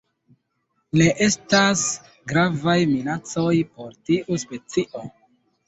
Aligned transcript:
Ne 1.01 1.09
estas 1.25 1.83
gravaj 2.33 2.77
minacoj 2.95 3.55
por 3.77 3.95
tiu 4.11 4.43
specio. 4.49 5.09